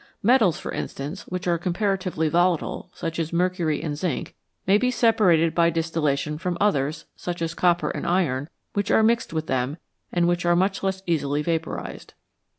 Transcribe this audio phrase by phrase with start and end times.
[0.23, 4.33] Metals, for instance, which are comparatively volatile, such as mercury and zinc,
[4.65, 9.31] may be separated by distillation from others, such as copper and iron, which are mixed
[9.31, 9.77] with them
[10.11, 12.13] and which are much less easily vaporised.